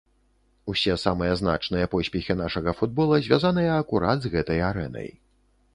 Усе 0.71 0.95
самыя 1.01 1.33
значныя 1.41 1.91
поспехі 1.93 2.37
нашага 2.41 2.75
футбола 2.81 3.21
звязаныя 3.27 3.71
акурат 3.85 4.17
з 4.27 4.35
гэтай 4.39 4.59
арэнай. 4.73 5.09